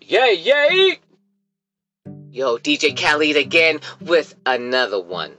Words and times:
Yay, 0.00 0.34
yay! 0.34 0.98
Yo, 2.30 2.58
DJ 2.58 2.96
Khaled 2.96 3.36
again 3.36 3.80
with 4.00 4.34
another 4.44 5.00
one. 5.00 5.32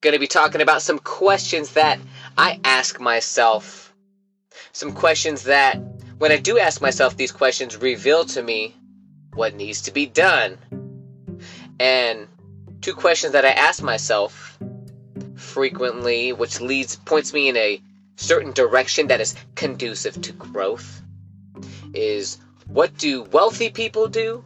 Gonna 0.00 0.18
be 0.18 0.26
talking 0.26 0.60
about 0.60 0.82
some 0.82 0.98
questions 0.98 1.72
that 1.72 1.98
I 2.38 2.60
ask 2.64 3.00
myself. 3.00 3.92
Some 4.72 4.92
questions 4.92 5.44
that, 5.44 5.74
when 6.18 6.30
I 6.30 6.36
do 6.36 6.58
ask 6.58 6.80
myself 6.80 7.16
these 7.16 7.32
questions, 7.32 7.76
reveal 7.76 8.24
to 8.26 8.42
me 8.42 8.76
what 9.34 9.54
needs 9.54 9.82
to 9.82 9.90
be 9.90 10.06
done. 10.06 10.58
And 11.78 12.28
two 12.80 12.94
questions 12.94 13.32
that 13.32 13.44
I 13.44 13.50
ask 13.50 13.82
myself 13.82 14.58
frequently, 15.34 16.32
which 16.32 16.60
leads 16.60 16.96
points 16.96 17.32
me 17.32 17.48
in 17.48 17.56
a 17.56 17.82
certain 18.16 18.52
direction 18.52 19.08
that 19.08 19.20
is 19.20 19.34
conducive 19.56 20.20
to 20.22 20.32
growth, 20.32 21.02
is 21.92 22.38
what 22.72 22.96
do 22.96 23.22
wealthy 23.22 23.68
people 23.68 24.06
do? 24.06 24.44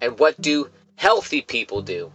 And 0.00 0.18
what 0.18 0.40
do 0.40 0.70
healthy 0.94 1.40
people 1.40 1.82
do? 1.82 2.12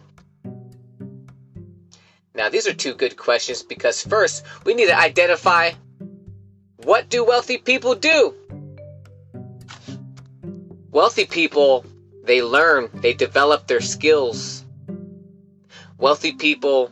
Now, 2.34 2.48
these 2.48 2.66
are 2.66 2.72
two 2.72 2.94
good 2.94 3.16
questions 3.16 3.62
because 3.62 4.02
first, 4.02 4.44
we 4.64 4.72
need 4.72 4.86
to 4.86 4.98
identify 4.98 5.72
what 6.84 7.10
do 7.10 7.22
wealthy 7.22 7.58
people 7.58 7.94
do? 7.94 8.34
Wealthy 10.90 11.26
people, 11.26 11.84
they 12.24 12.42
learn, 12.42 12.88
they 12.94 13.12
develop 13.12 13.66
their 13.66 13.80
skills. 13.82 14.64
Wealthy 15.98 16.32
people 16.32 16.90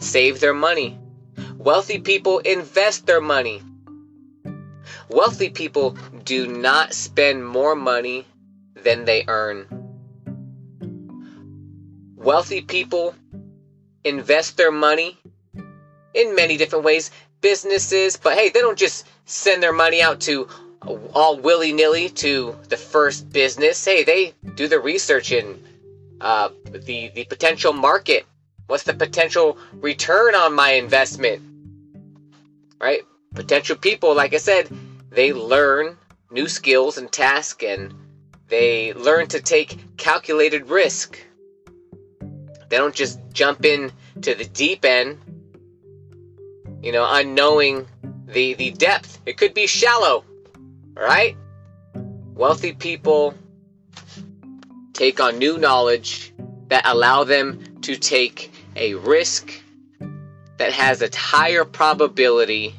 save 0.00 0.40
their 0.40 0.52
money. 0.52 0.98
Wealthy 1.56 1.98
people 1.98 2.40
invest 2.40 3.06
their 3.06 3.22
money. 3.22 3.62
Wealthy 5.08 5.48
people 5.48 5.96
do 6.24 6.46
not 6.46 6.92
spend 6.92 7.46
more 7.46 7.74
money 7.74 8.26
than 8.74 9.04
they 9.04 9.24
earn. 9.28 9.66
Wealthy 12.16 12.60
people 12.60 13.14
invest 14.04 14.56
their 14.56 14.70
money 14.70 15.18
in 16.14 16.34
many 16.34 16.56
different 16.56 16.84
ways, 16.84 17.10
businesses, 17.40 18.16
but 18.16 18.36
hey, 18.36 18.50
they 18.50 18.60
don't 18.60 18.78
just 18.78 19.06
send 19.24 19.62
their 19.62 19.72
money 19.72 20.02
out 20.02 20.20
to 20.20 20.48
all 21.14 21.38
willy 21.38 21.72
nilly 21.72 22.08
to 22.08 22.56
the 22.68 22.76
first 22.76 23.30
business. 23.30 23.84
Hey, 23.84 24.04
they 24.04 24.34
do 24.54 24.66
the 24.68 24.80
research 24.80 25.32
in 25.32 25.62
uh, 26.20 26.50
the 26.70 27.10
the 27.14 27.24
potential 27.24 27.72
market. 27.72 28.26
What's 28.66 28.84
the 28.84 28.94
potential 28.94 29.58
return 29.74 30.34
on 30.34 30.54
my 30.54 30.72
investment? 30.72 31.42
Right? 32.80 33.02
Potential 33.34 33.76
people, 33.76 34.14
like 34.14 34.32
I 34.32 34.38
said, 34.38 34.68
they 35.10 35.32
learn 35.32 35.96
new 36.30 36.48
skills 36.48 36.96
and 36.98 37.10
tasks 37.10 37.64
and 37.64 37.94
they 38.48 38.92
learn 38.94 39.26
to 39.28 39.40
take 39.40 39.96
calculated 39.96 40.68
risk. 40.68 41.18
They 42.68 42.76
don't 42.76 42.94
just 42.94 43.18
jump 43.32 43.64
in 43.64 43.92
to 44.22 44.34
the 44.34 44.44
deep 44.44 44.84
end, 44.84 45.18
you 46.82 46.92
know, 46.92 47.06
unknowing 47.08 47.88
the, 48.26 48.54
the 48.54 48.70
depth. 48.70 49.20
It 49.26 49.36
could 49.36 49.54
be 49.54 49.66
shallow, 49.66 50.24
right? 50.94 51.36
Wealthy 51.94 52.72
people 52.72 53.34
take 54.92 55.20
on 55.20 55.38
new 55.38 55.58
knowledge 55.58 56.32
that 56.68 56.86
allow 56.86 57.24
them 57.24 57.80
to 57.82 57.96
take 57.96 58.52
a 58.76 58.94
risk 58.94 59.52
that 60.58 60.72
has 60.72 61.02
a 61.02 61.08
higher 61.16 61.64
probability 61.64 62.74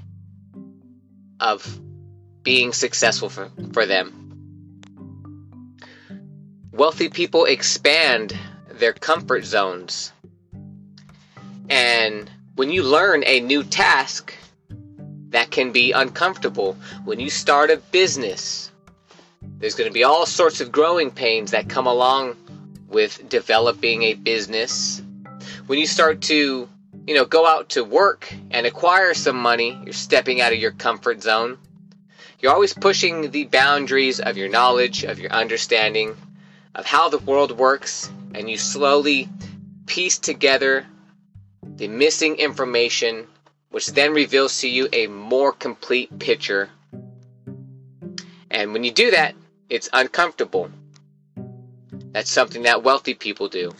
of 1.39 1.81
being 2.43 2.73
successful 2.73 3.29
for, 3.29 3.49
for 3.73 3.85
them. 3.85 4.17
Wealthy 6.71 7.09
people 7.09 7.45
expand 7.45 8.37
their 8.69 8.93
comfort 8.93 9.45
zones. 9.45 10.13
And 11.69 12.29
when 12.55 12.71
you 12.71 12.83
learn 12.83 13.23
a 13.25 13.39
new 13.39 13.63
task, 13.63 14.33
that 15.29 15.51
can 15.51 15.71
be 15.71 15.91
uncomfortable. 15.91 16.77
When 17.05 17.19
you 17.19 17.29
start 17.29 17.71
a 17.71 17.77
business, 17.77 18.71
there's 19.59 19.75
going 19.75 19.89
to 19.89 19.93
be 19.93 20.03
all 20.03 20.25
sorts 20.25 20.61
of 20.61 20.71
growing 20.71 21.11
pains 21.11 21.51
that 21.51 21.69
come 21.69 21.87
along 21.87 22.35
with 22.87 23.29
developing 23.29 24.03
a 24.03 24.13
business. 24.13 25.01
When 25.67 25.79
you 25.79 25.87
start 25.87 26.21
to, 26.23 26.67
you 27.07 27.15
know, 27.15 27.25
go 27.25 27.47
out 27.47 27.69
to 27.69 27.83
work 27.83 28.33
and 28.51 28.65
acquire 28.65 29.13
some 29.13 29.37
money, 29.37 29.79
you're 29.83 29.93
stepping 29.93 30.41
out 30.41 30.51
of 30.51 30.59
your 30.59 30.71
comfort 30.71 31.23
zone. 31.23 31.57
You're 32.41 32.53
always 32.53 32.73
pushing 32.73 33.29
the 33.29 33.43
boundaries 33.43 34.19
of 34.19 34.35
your 34.35 34.49
knowledge, 34.49 35.03
of 35.03 35.19
your 35.19 35.31
understanding, 35.31 36.17
of 36.73 36.87
how 36.87 37.07
the 37.07 37.19
world 37.19 37.51
works, 37.51 38.09
and 38.33 38.49
you 38.49 38.57
slowly 38.57 39.29
piece 39.85 40.17
together 40.17 40.87
the 41.75 41.87
missing 41.87 42.37
information, 42.37 43.27
which 43.69 43.89
then 43.89 44.13
reveals 44.13 44.59
to 44.61 44.67
you 44.67 44.89
a 44.91 45.05
more 45.05 45.51
complete 45.51 46.17
picture. 46.17 46.71
And 48.49 48.73
when 48.73 48.83
you 48.83 48.91
do 48.91 49.11
that, 49.11 49.35
it's 49.69 49.89
uncomfortable. 49.93 50.71
That's 52.11 52.31
something 52.31 52.63
that 52.63 52.81
wealthy 52.81 53.13
people 53.13 53.49
do. 53.49 53.71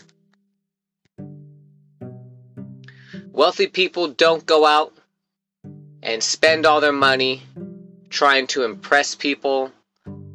Wealthy 3.32 3.66
people 3.66 4.06
don't 4.06 4.46
go 4.46 4.64
out 4.64 4.94
and 6.00 6.22
spend 6.22 6.64
all 6.64 6.80
their 6.80 6.92
money 6.92 7.42
trying 8.12 8.46
to 8.46 8.62
impress 8.62 9.14
people 9.14 9.72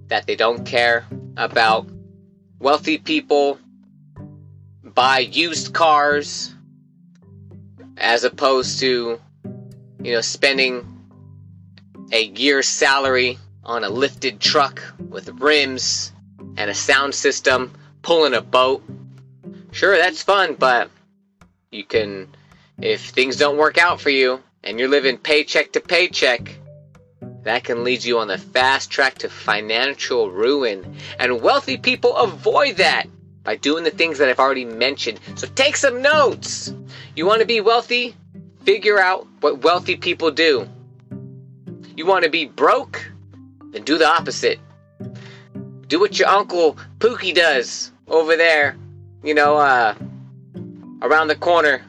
that 0.07 0.25
they 0.25 0.35
don't 0.35 0.65
care 0.65 1.05
about. 1.37 1.87
Wealthy 2.59 2.97
people 2.97 3.59
buy 4.83 5.19
used 5.19 5.73
cars 5.73 6.53
as 7.97 8.23
opposed 8.23 8.79
to, 8.79 9.21
you 10.01 10.11
know, 10.11 10.21
spending 10.21 10.85
a 12.11 12.23
year's 12.23 12.67
salary 12.67 13.37
on 13.63 13.83
a 13.83 13.89
lifted 13.89 14.39
truck 14.39 14.81
with 15.09 15.29
rims 15.39 16.11
and 16.57 16.71
a 16.71 16.73
sound 16.73 17.13
system, 17.13 17.71
pulling 18.01 18.33
a 18.33 18.41
boat. 18.41 18.83
Sure, 19.71 19.95
that's 19.95 20.23
fun, 20.23 20.55
but 20.57 20.89
you 21.71 21.83
can, 21.83 22.27
if 22.81 23.09
things 23.09 23.37
don't 23.37 23.57
work 23.57 23.77
out 23.77 24.01
for 24.01 24.09
you 24.09 24.41
and 24.63 24.79
you're 24.79 24.89
living 24.89 25.17
paycheck 25.17 25.73
to 25.73 25.79
paycheck, 25.79 26.57
that 27.47 27.63
can 27.63 27.83
lead 27.83 28.03
you 28.03 28.19
on 28.19 28.27
the 28.27 28.37
fast 28.37 28.89
track 28.89 29.19
to 29.19 29.29
financial 29.29 30.29
ruin. 30.29 30.97
And 31.19 31.41
wealthy 31.41 31.77
people 31.77 32.15
avoid 32.15 32.77
that 32.77 33.07
by 33.43 33.55
doing 33.55 33.83
the 33.83 33.91
things 33.91 34.17
that 34.17 34.27
I've 34.29 34.39
already 34.39 34.65
mentioned. 34.65 35.19
So 35.35 35.47
take 35.55 35.77
some 35.77 36.01
notes. 36.01 36.73
You 37.15 37.25
want 37.25 37.39
to 37.39 37.47
be 37.47 37.61
wealthy? 37.61 38.15
Figure 38.63 38.99
out 38.99 39.25
what 39.39 39.63
wealthy 39.63 39.95
people 39.95 40.31
do. 40.31 40.67
You 41.95 42.05
want 42.05 42.25
to 42.25 42.29
be 42.29 42.45
broke? 42.45 43.09
Then 43.71 43.83
do 43.83 43.97
the 43.97 44.07
opposite. 44.07 44.59
Do 45.87 45.99
what 45.99 46.19
your 46.19 46.27
uncle 46.27 46.77
Pookie 46.99 47.33
does 47.33 47.91
over 48.07 48.35
there, 48.35 48.75
you 49.23 49.33
know, 49.33 49.55
uh, 49.55 49.95
around 51.01 51.27
the 51.27 51.35
corner 51.35 51.81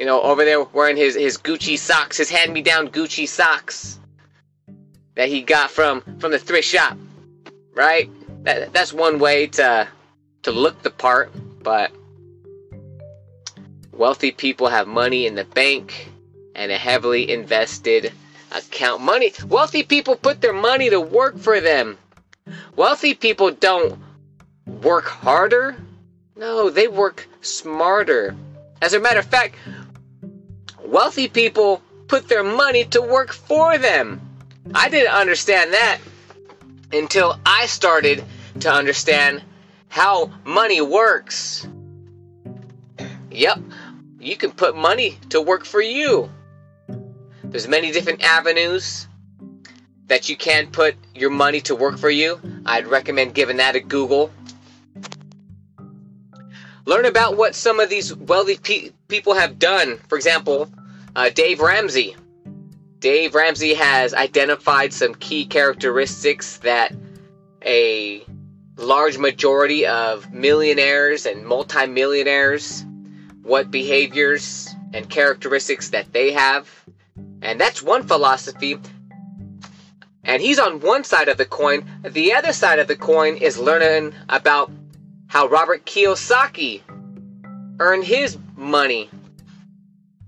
you 0.00 0.06
know, 0.06 0.22
over 0.22 0.46
there 0.46 0.64
wearing 0.64 0.96
his, 0.96 1.14
his 1.14 1.36
Gucci 1.36 1.78
socks, 1.78 2.16
his 2.16 2.30
hand-me-down 2.30 2.88
Gucci 2.88 3.28
socks 3.28 4.00
that 5.14 5.28
he 5.28 5.42
got 5.42 5.70
from 5.70 6.00
from 6.18 6.32
the 6.32 6.38
thrift 6.38 6.66
shop, 6.66 6.96
right? 7.74 8.10
That, 8.44 8.72
that's 8.72 8.94
one 8.94 9.18
way 9.18 9.48
to 9.48 9.86
to 10.44 10.52
look 10.52 10.80
the 10.82 10.90
part, 10.90 11.30
but 11.62 11.92
wealthy 13.92 14.30
people 14.30 14.68
have 14.68 14.88
money 14.88 15.26
in 15.26 15.34
the 15.34 15.44
bank 15.44 16.08
and 16.54 16.72
a 16.72 16.78
heavily 16.78 17.30
invested 17.30 18.10
account. 18.52 19.02
Money, 19.02 19.34
wealthy 19.48 19.82
people 19.82 20.16
put 20.16 20.40
their 20.40 20.54
money 20.54 20.88
to 20.88 20.98
work 20.98 21.38
for 21.38 21.60
them. 21.60 21.98
Wealthy 22.74 23.12
people 23.12 23.50
don't 23.50 24.00
work 24.66 25.04
harder. 25.04 25.76
No, 26.36 26.70
they 26.70 26.88
work 26.88 27.28
smarter. 27.42 28.34
As 28.80 28.94
a 28.94 28.98
matter 28.98 29.18
of 29.18 29.26
fact, 29.26 29.56
wealthy 30.90 31.28
people 31.28 31.80
put 32.08 32.28
their 32.28 32.42
money 32.42 32.84
to 32.84 33.00
work 33.00 33.32
for 33.32 33.78
them. 33.78 34.20
I 34.74 34.88
didn't 34.88 35.12
understand 35.12 35.72
that 35.72 35.98
until 36.92 37.38
I 37.46 37.66
started 37.66 38.24
to 38.60 38.72
understand 38.72 39.42
how 39.88 40.32
money 40.44 40.80
works. 40.80 41.66
Yep, 43.30 43.60
you 44.18 44.36
can 44.36 44.50
put 44.50 44.76
money 44.76 45.18
to 45.30 45.40
work 45.40 45.64
for 45.64 45.80
you. 45.80 46.28
There's 47.44 47.68
many 47.68 47.92
different 47.92 48.22
avenues 48.22 49.06
that 50.08 50.28
you 50.28 50.36
can 50.36 50.66
put 50.66 50.96
your 51.14 51.30
money 51.30 51.60
to 51.62 51.76
work 51.76 51.98
for 51.98 52.10
you. 52.10 52.40
I'd 52.66 52.88
recommend 52.88 53.34
giving 53.34 53.58
that 53.58 53.76
a 53.76 53.80
Google. 53.80 54.32
Learn 56.84 57.04
about 57.06 57.36
what 57.36 57.54
some 57.54 57.78
of 57.78 57.88
these 57.88 58.14
wealthy 58.14 58.56
pe- 58.56 58.90
people 59.06 59.34
have 59.34 59.60
done. 59.60 59.98
For 60.08 60.16
example, 60.16 60.68
uh, 61.16 61.30
Dave 61.30 61.60
Ramsey. 61.60 62.16
Dave 62.98 63.34
Ramsey 63.34 63.74
has 63.74 64.12
identified 64.12 64.92
some 64.92 65.14
key 65.14 65.46
characteristics 65.46 66.58
that 66.58 66.94
a 67.64 68.24
large 68.76 69.18
majority 69.18 69.86
of 69.86 70.32
millionaires 70.32 71.26
and 71.26 71.46
multimillionaires, 71.46 72.84
what 73.42 73.70
behaviors 73.70 74.68
and 74.92 75.08
characteristics 75.08 75.90
that 75.90 76.12
they 76.12 76.32
have. 76.32 76.68
And 77.42 77.60
that's 77.60 77.82
one 77.82 78.06
philosophy. 78.06 78.78
And 80.24 80.42
he's 80.42 80.58
on 80.58 80.80
one 80.80 81.04
side 81.04 81.28
of 81.28 81.38
the 81.38 81.46
coin. 81.46 81.84
The 82.02 82.34
other 82.34 82.52
side 82.52 82.78
of 82.78 82.88
the 82.88 82.96
coin 82.96 83.36
is 83.36 83.58
learning 83.58 84.14
about 84.28 84.70
how 85.26 85.46
Robert 85.48 85.86
Kiyosaki 85.86 86.82
earned 87.78 88.04
his 88.04 88.36
money. 88.56 89.08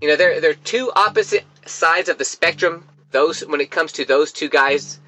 You 0.02 0.08
know, 0.08 0.16
they're, 0.16 0.40
they're 0.40 0.54
two 0.54 0.90
opposite 0.96 1.44
sides 1.64 2.08
of 2.08 2.18
the 2.18 2.24
spectrum. 2.24 2.84
Those 3.12 3.46
when 3.46 3.60
it 3.60 3.70
comes 3.70 3.92
to 3.92 4.04
those 4.04 4.32
two 4.32 4.48
guys' 4.48 4.98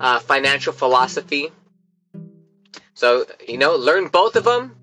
uh, 0.00 0.18
financial 0.18 0.72
philosophy. 0.72 1.52
So 2.94 3.24
you 3.46 3.56
know, 3.56 3.76
learn 3.76 4.08
both 4.08 4.34
of 4.34 4.42
them 4.42 4.74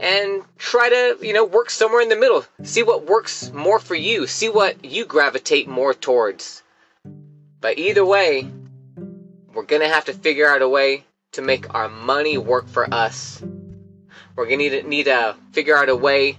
and 0.00 0.42
try 0.58 0.88
to 0.88 1.18
you 1.24 1.34
know 1.34 1.44
work 1.44 1.70
somewhere 1.70 2.00
in 2.00 2.08
the 2.08 2.16
middle. 2.16 2.44
See 2.64 2.82
what 2.82 3.06
works 3.06 3.52
more 3.52 3.78
for 3.78 3.94
you. 3.94 4.26
See 4.26 4.48
what 4.48 4.84
you 4.84 5.04
gravitate 5.04 5.68
more 5.68 5.94
towards. 5.94 6.64
But 7.60 7.78
either 7.78 8.04
way, 8.04 8.50
we're 9.54 9.62
gonna 9.62 9.88
have 9.88 10.06
to 10.06 10.14
figure 10.14 10.48
out 10.48 10.62
a 10.62 10.68
way 10.68 11.04
to 11.32 11.42
make 11.42 11.72
our 11.72 11.88
money 11.88 12.38
work 12.38 12.66
for 12.66 12.92
us. 12.92 13.40
We're 14.34 14.46
gonna 14.46 14.56
need 14.56 14.70
to, 14.70 14.82
need 14.82 15.04
to 15.04 15.36
figure 15.52 15.76
out 15.76 15.90
a 15.90 15.94
way 15.94 16.38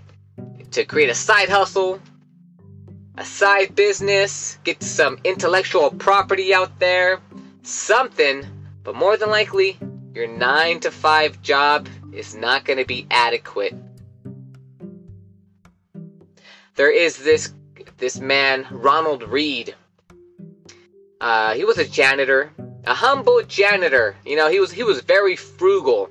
to 0.71 0.83
create 0.83 1.09
a 1.09 1.15
side 1.15 1.47
hustle 1.47 2.01
a 3.17 3.25
side 3.25 3.75
business, 3.75 4.59
get 4.63 4.83
some 4.83 5.17
intellectual 5.23 5.89
property 5.89 6.53
out 6.53 6.79
there, 6.79 7.19
something, 7.63 8.45
but 8.83 8.95
more 8.95 9.17
than 9.17 9.29
likely, 9.29 9.77
your 10.13 10.27
9 10.27 10.79
to 10.81 10.91
5 10.91 11.41
job 11.41 11.89
is 12.13 12.35
not 12.35 12.63
going 12.63 12.77
to 12.77 12.85
be 12.85 13.07
adequate. 13.09 13.75
There 16.75 16.91
is 16.91 17.17
this 17.17 17.53
this 17.97 18.19
man, 18.19 18.67
Ronald 18.69 19.23
Read. 19.23 19.73
Uh, 21.19 21.55
he 21.55 21.65
was 21.65 21.79
a 21.79 21.87
janitor, 21.87 22.51
a 22.85 22.93
humble 22.93 23.41
janitor. 23.41 24.15
You 24.23 24.35
know, 24.35 24.49
he 24.49 24.59
was 24.59 24.71
he 24.71 24.83
was 24.83 25.01
very 25.01 25.35
frugal. 25.35 26.09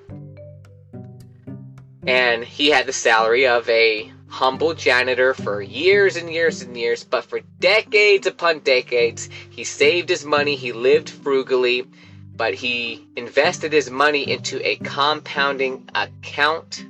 And 2.04 2.44
he 2.44 2.70
had 2.70 2.86
the 2.86 2.92
salary 2.92 3.46
of 3.46 3.68
a 3.68 4.12
humble 4.36 4.74
janitor 4.74 5.32
for 5.32 5.62
years 5.62 6.16
and 6.16 6.30
years 6.30 6.60
and 6.60 6.76
years, 6.76 7.02
but 7.02 7.24
for 7.24 7.40
decades 7.58 8.26
upon 8.26 8.58
decades, 8.58 9.30
he 9.48 9.64
saved 9.64 10.10
his 10.10 10.26
money, 10.26 10.56
he 10.56 10.72
lived 10.72 11.08
frugally, 11.08 11.86
but 12.36 12.52
he 12.52 13.08
invested 13.16 13.72
his 13.72 13.90
money 13.90 14.30
into 14.30 14.60
a 14.62 14.76
compounding 14.76 15.88
account. 15.94 16.84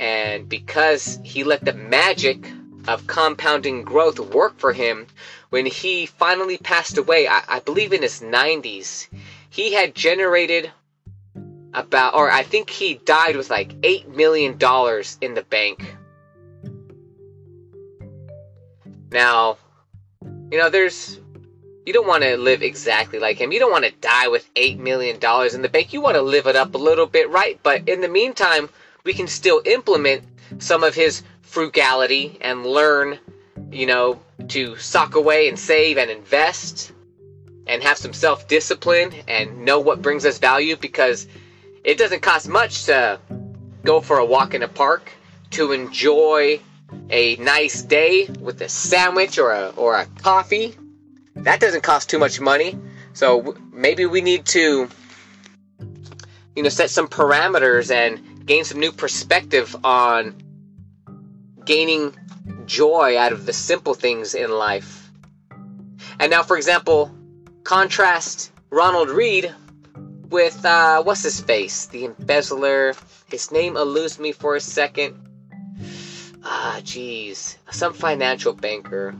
And 0.00 0.48
because 0.48 1.20
he 1.22 1.44
let 1.44 1.62
the 1.62 1.74
magic 1.74 2.50
of 2.88 3.06
compounding 3.06 3.82
growth 3.82 4.18
work 4.18 4.58
for 4.58 4.72
him, 4.72 5.06
when 5.50 5.66
he 5.66 6.06
finally 6.06 6.56
passed 6.56 6.96
away, 6.96 7.28
I, 7.28 7.42
I 7.48 7.60
believe 7.60 7.92
in 7.92 8.00
his 8.00 8.20
90s, 8.20 9.08
he 9.50 9.74
had 9.74 9.94
generated 9.94 10.72
about, 11.74 12.14
or 12.14 12.30
I 12.30 12.42
think 12.42 12.70
he 12.70 12.94
died 12.94 13.36
with 13.36 13.50
like 13.50 13.78
$8 13.82 14.08
million 14.16 14.52
in 15.20 15.34
the 15.34 15.44
bank 15.50 15.96
Now, 19.12 19.58
you 20.50 20.58
know, 20.58 20.70
there's 20.70 21.20
you 21.86 21.92
don't 21.92 22.06
want 22.06 22.22
to 22.22 22.36
live 22.36 22.62
exactly 22.62 23.18
like 23.18 23.38
him. 23.38 23.52
You 23.52 23.58
don't 23.58 23.72
want 23.72 23.84
to 23.84 23.90
die 23.90 24.28
with 24.28 24.52
$8 24.54 24.78
million 24.78 25.16
in 25.16 25.62
the 25.62 25.68
bank. 25.68 25.92
You 25.92 26.00
want 26.00 26.14
to 26.14 26.22
live 26.22 26.46
it 26.46 26.54
up 26.54 26.74
a 26.74 26.78
little 26.78 27.06
bit, 27.06 27.28
right? 27.30 27.58
But 27.62 27.88
in 27.88 28.00
the 28.00 28.08
meantime, 28.08 28.68
we 29.04 29.12
can 29.12 29.26
still 29.26 29.62
implement 29.66 30.22
some 30.58 30.84
of 30.84 30.94
his 30.94 31.22
frugality 31.42 32.38
and 32.40 32.64
learn, 32.64 33.18
you 33.72 33.86
know, 33.86 34.20
to 34.48 34.76
sock 34.76 35.16
away 35.16 35.48
and 35.48 35.58
save 35.58 35.98
and 35.98 36.10
invest 36.10 36.92
and 37.66 37.82
have 37.82 37.98
some 37.98 38.12
self 38.12 38.46
discipline 38.48 39.12
and 39.26 39.64
know 39.64 39.80
what 39.80 40.02
brings 40.02 40.24
us 40.24 40.38
value 40.38 40.76
because 40.76 41.26
it 41.84 41.98
doesn't 41.98 42.20
cost 42.20 42.48
much 42.48 42.84
to 42.84 43.18
go 43.84 44.00
for 44.00 44.18
a 44.18 44.24
walk 44.24 44.54
in 44.54 44.62
a 44.62 44.68
park, 44.68 45.10
to 45.50 45.72
enjoy 45.72 46.60
a 47.12 47.36
nice 47.36 47.82
day 47.82 48.26
with 48.40 48.60
a 48.62 48.68
sandwich 48.68 49.38
or 49.38 49.52
a, 49.52 49.68
or 49.76 49.94
a 49.94 50.06
coffee. 50.06 50.74
That 51.36 51.60
doesn't 51.60 51.82
cost 51.82 52.08
too 52.08 52.18
much 52.18 52.40
money. 52.40 52.76
So 53.12 53.54
maybe 53.70 54.06
we 54.06 54.22
need 54.22 54.46
to, 54.46 54.88
you 56.56 56.62
know, 56.62 56.70
set 56.70 56.88
some 56.88 57.08
parameters 57.08 57.94
and 57.94 58.46
gain 58.46 58.64
some 58.64 58.80
new 58.80 58.92
perspective 58.92 59.76
on 59.84 60.34
gaining 61.64 62.16
joy 62.64 63.18
out 63.18 63.32
of 63.32 63.44
the 63.44 63.52
simple 63.52 63.92
things 63.94 64.34
in 64.34 64.50
life. 64.50 65.10
And 66.18 66.30
now, 66.30 66.42
for 66.42 66.56
example, 66.56 67.14
contrast 67.62 68.52
Ronald 68.70 69.10
Read 69.10 69.54
with, 70.30 70.64
uh, 70.64 71.02
what's 71.02 71.22
his 71.22 71.40
face? 71.40 71.86
The 71.86 72.06
embezzler. 72.06 72.94
His 73.28 73.52
name 73.52 73.76
eludes 73.76 74.18
me 74.18 74.32
for 74.32 74.56
a 74.56 74.60
second. 74.60 75.14
Ah, 76.44 76.80
jeez. 76.82 77.56
Some 77.70 77.92
financial 77.92 78.52
banker. 78.52 79.14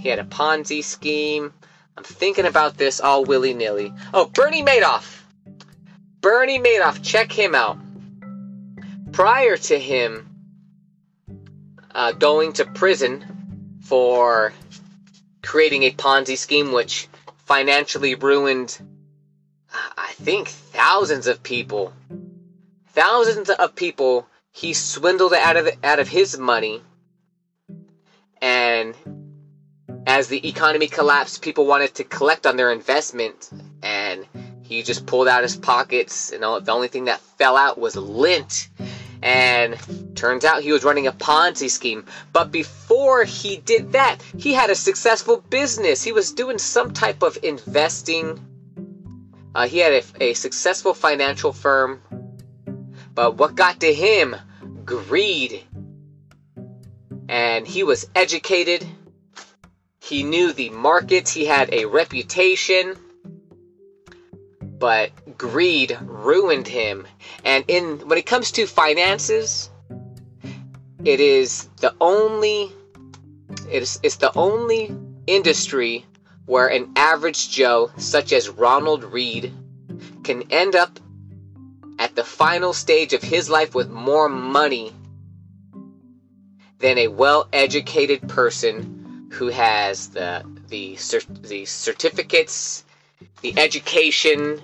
He 0.00 0.08
had 0.08 0.18
a 0.18 0.24
Ponzi 0.24 0.84
scheme. 0.84 1.52
I'm 1.96 2.04
thinking 2.04 2.44
about 2.44 2.76
this 2.76 3.00
all 3.00 3.24
willy 3.24 3.54
nilly. 3.54 3.92
Oh, 4.12 4.26
Bernie 4.26 4.62
Madoff! 4.62 5.22
Bernie 6.20 6.58
Madoff, 6.58 7.02
check 7.02 7.32
him 7.32 7.54
out. 7.54 7.78
Prior 9.12 9.56
to 9.56 9.78
him 9.78 10.28
uh, 11.94 12.12
going 12.12 12.52
to 12.54 12.64
prison 12.66 13.78
for 13.80 14.52
creating 15.42 15.84
a 15.84 15.90
Ponzi 15.90 16.36
scheme 16.36 16.72
which 16.72 17.08
financially 17.46 18.14
ruined, 18.14 18.78
I 19.96 20.12
think, 20.14 20.48
thousands 20.48 21.26
of 21.26 21.42
people. 21.42 21.92
Thousands 22.88 23.48
of 23.48 23.74
people 23.74 24.26
he 24.56 24.72
swindled 24.72 25.34
out 25.34 25.56
of 25.56 25.68
out 25.84 25.98
of 25.98 26.08
his 26.08 26.38
money 26.38 26.82
and 28.40 28.94
as 30.06 30.28
the 30.28 30.48
economy 30.48 30.86
collapsed 30.86 31.42
people 31.42 31.66
wanted 31.66 31.94
to 31.94 32.04
collect 32.04 32.46
on 32.46 32.56
their 32.56 32.72
investment 32.72 33.50
and 33.82 34.26
he 34.62 34.82
just 34.82 35.06
pulled 35.06 35.28
out 35.28 35.42
his 35.42 35.56
pockets 35.56 36.32
and 36.32 36.42
all, 36.42 36.60
the 36.60 36.72
only 36.72 36.88
thing 36.88 37.04
that 37.04 37.20
fell 37.20 37.56
out 37.56 37.78
was 37.78 37.96
lint. 37.96 38.68
And 39.22 39.76
turns 40.16 40.44
out 40.44 40.62
he 40.62 40.72
was 40.72 40.84
running 40.84 41.06
a 41.06 41.12
ponzi 41.12 41.70
scheme. 41.70 42.04
But 42.32 42.50
before 42.50 43.24
he 43.24 43.56
did 43.56 43.92
that 43.92 44.18
he 44.36 44.52
had 44.52 44.70
a 44.70 44.74
successful 44.74 45.38
business. 45.50 46.02
He 46.02 46.12
was 46.12 46.32
doing 46.32 46.58
some 46.58 46.92
type 46.92 47.22
of 47.22 47.38
investing. 47.42 48.40
Uh, 49.54 49.66
he 49.66 49.78
had 49.78 49.92
a, 49.92 50.02
a 50.20 50.34
successful 50.34 50.94
financial 50.94 51.52
firm. 51.52 52.00
But 53.14 53.36
what 53.36 53.54
got 53.54 53.80
to 53.80 53.92
him? 53.92 54.36
Greed. 54.86 55.64
And 57.28 57.66
he 57.66 57.82
was 57.82 58.06
educated. 58.14 58.86
He 60.00 60.22
knew 60.22 60.52
the 60.52 60.70
markets. 60.70 61.32
He 61.32 61.44
had 61.44 61.74
a 61.74 61.84
reputation. 61.86 62.96
But 64.62 65.10
greed 65.36 65.98
ruined 66.02 66.68
him. 66.68 67.06
And 67.44 67.64
in 67.66 68.08
when 68.08 68.16
it 68.16 68.26
comes 68.26 68.52
to 68.52 68.66
finances, 68.66 69.68
it 71.04 71.20
is 71.20 71.68
the 71.80 71.94
only 72.00 72.72
it 73.70 73.82
is 73.82 73.98
it's 74.02 74.16
the 74.16 74.36
only 74.36 74.94
industry 75.26 76.06
where 76.46 76.68
an 76.68 76.92
average 76.94 77.50
Joe, 77.50 77.90
such 77.96 78.32
as 78.32 78.48
Ronald 78.48 79.02
Read 79.02 79.52
can 80.22 80.50
end 80.52 80.76
up 80.76 81.00
at 81.98 82.14
the 82.14 82.24
final 82.24 82.72
stage 82.72 83.12
of 83.12 83.22
his 83.22 83.48
life 83.48 83.74
with 83.74 83.88
more 83.88 84.28
money 84.28 84.92
than 86.78 86.98
a 86.98 87.08
well-educated 87.08 88.28
person 88.28 89.28
who 89.32 89.48
has 89.48 90.08
the 90.08 90.44
the 90.68 90.96
the 91.42 91.64
certificates, 91.64 92.84
the 93.40 93.58
education, 93.58 94.60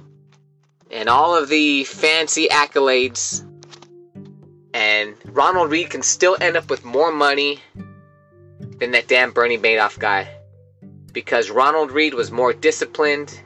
and 0.91 1.09
all 1.09 1.37
of 1.37 1.49
the 1.49 1.85
fancy 1.85 2.49
accolades. 2.49 3.47
And 4.75 5.15
Ronald 5.27 5.71
Read 5.71 5.91
can 5.91 6.03
still 6.03 6.37
end 6.41 6.57
up 6.57 6.71
with 6.71 6.85
more 6.85 7.13
money 7.13 7.61
than 8.79 8.93
that 8.93 9.09
damn 9.09 9.33
Bernie 9.33 9.59
Madoff 9.59 9.99
guy. 9.99 10.29
Because 11.13 11.51
Ronald 11.51 11.91
Read 11.93 12.15
was 12.15 12.31
more 12.31 12.55
disciplined, 12.55 13.39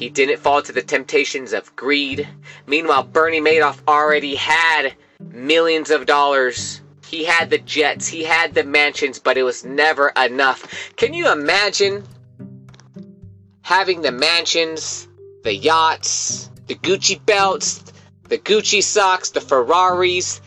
he 0.00 0.08
didn't 0.08 0.40
fall 0.40 0.62
to 0.62 0.72
the 0.72 0.80
temptations 0.80 1.52
of 1.52 1.76
greed. 1.76 2.26
Meanwhile, 2.66 3.02
Bernie 3.02 3.38
Madoff 3.38 3.82
already 3.86 4.34
had 4.34 4.94
millions 5.20 5.90
of 5.90 6.06
dollars. 6.06 6.80
He 7.06 7.22
had 7.24 7.50
the 7.50 7.58
jets, 7.58 8.08
he 8.08 8.24
had 8.24 8.54
the 8.54 8.64
mansions, 8.64 9.18
but 9.18 9.36
it 9.36 9.42
was 9.42 9.62
never 9.62 10.08
enough. 10.16 10.66
Can 10.96 11.12
you 11.12 11.30
imagine 11.30 12.02
having 13.60 14.00
the 14.00 14.10
mansions, 14.10 15.06
the 15.42 15.54
yachts, 15.54 16.48
the 16.66 16.76
Gucci 16.76 17.22
belts, 17.26 17.84
the 18.26 18.38
Gucci 18.38 18.82
socks, 18.82 19.28
the 19.28 19.42
Ferraris, 19.42 20.40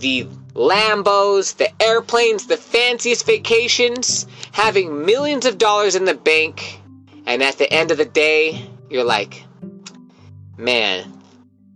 the 0.00 0.26
Lambos, 0.54 1.56
the 1.58 1.70
airplanes, 1.80 2.48
the 2.48 2.56
fanciest 2.56 3.24
vacations, 3.24 4.26
having 4.50 5.06
millions 5.06 5.46
of 5.46 5.58
dollars 5.58 5.94
in 5.94 6.06
the 6.06 6.14
bank, 6.14 6.80
and 7.26 7.40
at 7.40 7.56
the 7.56 7.72
end 7.72 7.92
of 7.92 7.98
the 7.98 8.04
day, 8.04 8.66
you're 8.90 9.04
like, 9.04 9.44
man, 10.58 11.10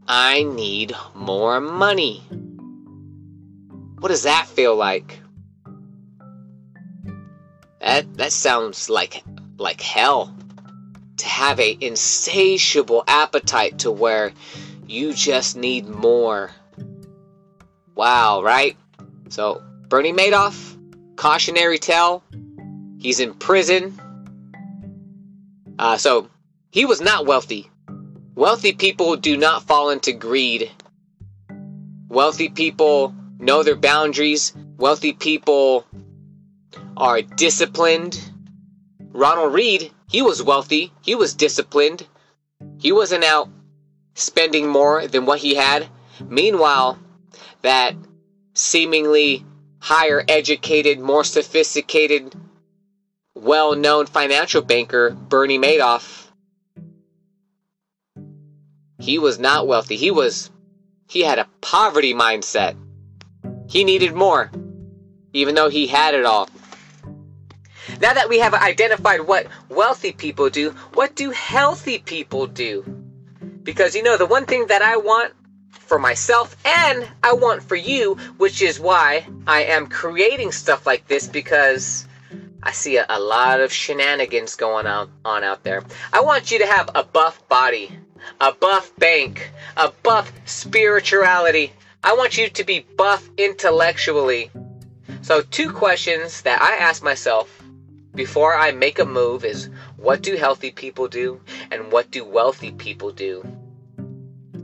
I 0.07 0.43
need 0.43 0.95
more 1.15 1.61
money. 1.61 2.19
What 4.01 4.09
does 4.09 4.25
that 4.25 4.47
feel 4.47 4.77
like? 4.77 5.21
That 7.81 8.17
that 8.17 8.33
sounds 8.33 8.91
like 8.91 9.23
like 9.57 9.81
hell. 9.81 10.35
To 11.19 11.27
have 11.29 11.61
a 11.61 11.79
insatiable 11.81 13.05
appetite 13.07 13.79
to 13.81 13.91
where 13.93 14.33
you 14.87 15.15
just 15.15 15.57
need 15.57 15.87
more. 15.87 16.51
Wow, 17.95 18.43
right? 18.43 18.77
So, 19.29 19.63
Bernie 19.89 20.13
Madoff, 20.13 20.77
cautionary 21.17 21.79
tale. 21.79 22.25
He's 22.99 23.21
in 23.21 23.35
prison. 23.35 23.99
Uh, 25.79 25.97
so, 25.97 26.29
he 26.75 26.85
was 26.85 27.01
not 27.01 27.25
wealthy. 27.25 27.71
Wealthy 28.35 28.73
people 28.73 29.15
do 29.15 29.37
not 29.37 29.63
fall 29.63 29.91
into 29.91 30.11
greed. 30.11 30.73
Wealthy 32.09 32.49
people 32.49 33.15
know 33.39 33.63
their 33.63 33.77
boundaries. 33.77 34.53
Wealthy 34.77 35.13
people 35.13 35.87
are 36.97 37.23
disciplined. 37.23 38.19
Ronald 39.13 39.55
Read, 39.55 39.93
he 40.09 40.21
was 40.21 40.43
wealthy. 40.43 40.93
He 41.01 41.15
was 41.15 41.35
disciplined. 41.35 42.09
He 42.81 42.91
wasn't 42.91 43.23
out 43.23 43.49
spending 44.15 44.67
more 44.69 45.07
than 45.07 45.27
what 45.27 45.39
he 45.39 45.55
had. 45.55 45.87
Meanwhile, 46.27 46.99
that 47.63 47.95
seemingly 48.55 49.47
higher 49.79 50.25
educated, 50.27 50.99
more 50.99 51.23
sophisticated, 51.23 52.35
well 53.37 53.77
known 53.77 54.07
financial 54.07 54.61
banker, 54.61 55.11
Bernie 55.11 55.61
Madoff, 55.61 56.24
he 58.99 59.19
was 59.19 59.39
not 59.39 59.67
wealthy. 59.67 59.97
He 59.97 60.11
was, 60.11 60.51
he 61.09 61.21
had 61.21 61.39
a 61.39 61.49
poverty 61.61 62.15
mindset. 62.15 62.77
He 63.69 63.85
needed 63.85 64.15
more, 64.15 64.51
even 65.33 65.55
though 65.55 65.69
he 65.69 65.87
had 65.87 66.15
it 66.15 66.25
all. 66.25 66.49
Now 68.01 68.15
that 68.15 68.29
we 68.29 68.39
have 68.39 68.55
identified 68.55 69.21
what 69.21 69.47
wealthy 69.69 70.13
people 70.13 70.51
do, 70.51 70.71
what 70.95 71.15
do 71.15 71.31
healthy 71.31 71.99
people 71.99 72.47
do? 72.47 72.83
Because 73.63 73.95
you 73.95 74.03
know, 74.03 74.17
the 74.17 74.27
one 74.27 74.47
thing 74.47 74.67
that 74.67 74.83
I 74.83 74.97
want 74.97 75.33
for 75.71 75.99
myself 75.99 76.57
and 76.65 77.07
I 77.23 77.35
want 77.35 77.63
for 77.63 77.77
you, 77.77 78.15
which 78.39 78.63
is 78.63 78.81
why 78.81 79.27
I 79.47 79.65
am 79.65 79.87
creating 79.87 80.53
stuff 80.53 80.87
like 80.87 81.07
this 81.09 81.29
because 81.29 82.07
I 82.63 82.73
see 82.73 82.97
a, 82.97 83.07
a 83.09 83.21
lot 83.21 83.61
of 83.61 83.73
shenanigans 83.73 84.55
going 84.55 84.87
on, 84.87 85.11
on 85.25 85.45
out 85.45 85.63
there. 85.63 85.85
I 86.13 86.23
want 86.23 86.51
you 86.51 86.59
to 86.61 86.67
have 86.67 86.91
a 86.95 87.05
buff 87.05 87.47
body 87.49 87.91
a 88.41 88.53
buff 88.53 88.95
bank, 88.97 89.51
a 89.77 89.93
buff 90.03 90.33
spirituality. 90.45 91.73
I 92.03 92.15
want 92.15 92.37
you 92.37 92.49
to 92.49 92.65
be 92.65 92.81
buff 92.97 93.29
intellectually. 93.37 94.51
So, 95.23 95.43
two 95.43 95.73
questions 95.73 96.43
that 96.43 96.61
I 96.61 96.77
ask 96.77 97.03
myself 97.03 97.63
before 98.15 98.55
I 98.55 98.73
make 98.73 98.99
a 98.99 99.05
move 99.05 99.45
is 99.45 99.71
what 99.97 100.23
do 100.23 100.37
healthy 100.37 100.71
people 100.71 101.09
do 101.09 101.41
and 101.71 101.91
what 101.91 102.11
do 102.11 102.25
wealthy 102.25 102.73
people 102.73 103.11
do? 103.11 103.45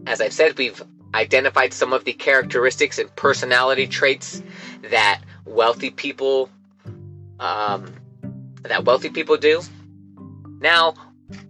As 0.06 0.20
I've 0.20 0.32
said, 0.32 0.58
we've 0.58 0.82
identified 1.14 1.72
some 1.72 1.92
of 1.92 2.04
the 2.04 2.12
characteristics 2.12 2.98
and 2.98 3.14
personality 3.16 3.86
traits 3.86 4.42
that 4.90 5.22
wealthy 5.44 5.90
people 5.90 6.50
um, 7.40 7.94
that 8.62 8.84
wealthy 8.84 9.08
people 9.08 9.36
do. 9.36 9.62
Now, 10.60 10.94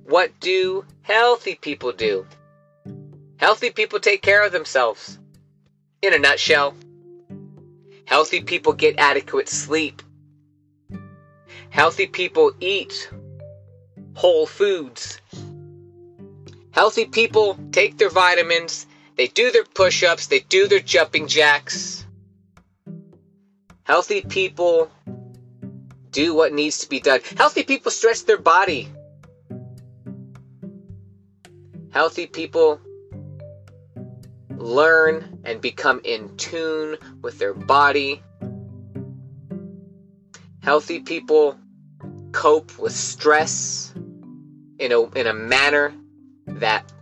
what 0.04 0.38
do 0.40 0.84
healthy 1.02 1.54
people 1.54 1.92
do? 1.92 2.26
Healthy 3.36 3.70
people 3.70 4.00
take 4.00 4.22
care 4.22 4.44
of 4.44 4.52
themselves. 4.52 5.18
In 6.02 6.14
a 6.14 6.18
nutshell, 6.18 6.74
healthy 8.04 8.42
people 8.42 8.72
get 8.72 8.98
adequate 8.98 9.48
sleep. 9.48 10.02
Healthy 11.70 12.06
people 12.06 12.52
eat 12.60 13.10
whole 14.14 14.46
foods. 14.46 15.20
Healthy 16.72 17.06
people 17.06 17.58
take 17.72 17.98
their 17.98 18.10
vitamins, 18.10 18.86
they 19.16 19.26
do 19.26 19.50
their 19.50 19.64
push 19.64 20.02
ups, 20.02 20.26
they 20.26 20.40
do 20.40 20.68
their 20.68 20.80
jumping 20.80 21.26
jacks. 21.26 22.04
Healthy 23.84 24.22
people 24.22 24.90
do 26.10 26.34
what 26.34 26.52
needs 26.52 26.78
to 26.78 26.88
be 26.88 27.00
done. 27.00 27.20
Healthy 27.36 27.64
people 27.64 27.90
stretch 27.90 28.24
their 28.24 28.38
body. 28.38 28.88
Healthy 31.90 32.28
people 32.28 32.80
learn 34.50 35.40
and 35.44 35.60
become 35.60 36.00
in 36.04 36.36
tune 36.36 36.96
with 37.20 37.38
their 37.38 37.52
body. 37.52 38.22
Healthy 40.62 41.00
people 41.00 41.58
cope 42.30 42.78
with 42.78 42.94
stress 42.94 43.92
in 44.78 44.92
a, 44.92 45.02
in 45.18 45.26
a 45.26 45.32
manner 45.32 45.92
that 46.46 46.92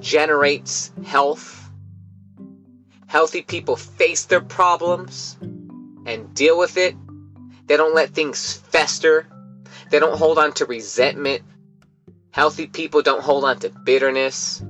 generates 0.00 0.92
health. 1.04 1.70
Healthy 3.06 3.42
people 3.42 3.76
face 3.76 4.24
their 4.24 4.40
problems 4.40 5.36
and 6.06 6.32
deal 6.34 6.58
with 6.58 6.78
it. 6.78 6.94
They 7.66 7.76
don't 7.76 7.94
let 7.94 8.10
things 8.10 8.54
fester. 8.54 9.26
They 9.90 9.98
don't 9.98 10.16
hold 10.16 10.38
on 10.38 10.52
to 10.54 10.64
resentment 10.64 11.42
Healthy 12.38 12.68
people 12.68 13.02
don't 13.02 13.20
hold 13.20 13.42
on 13.42 13.58
to 13.58 13.68
bitterness. 13.68 14.62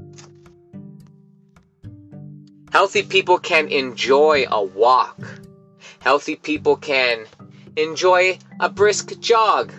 Healthy 2.73 3.03
people 3.03 3.39
can 3.39 3.69
enjoy 3.69 4.47
a 4.51 4.65
walk. 4.65 5.21
Healthy 5.99 6.37
people 6.37 6.77
can 6.77 7.27
enjoy 7.77 8.39
a 8.59 8.71
brisk 8.71 9.21
jog. 9.21 9.71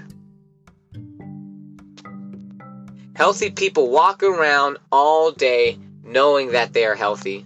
Healthy 3.15 3.49
people 3.49 3.89
walk 3.89 4.21
around 4.21 4.77
all 4.91 5.31
day 5.31 5.79
knowing 6.03 6.51
that 6.51 6.73
they 6.73 6.85
are 6.85 6.93
healthy. 6.93 7.43